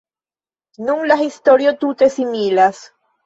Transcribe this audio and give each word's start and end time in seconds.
Nun 0.87 1.03
la 1.11 1.17
historio 1.19 1.75
tute 1.83 2.09
similas. 2.17 2.81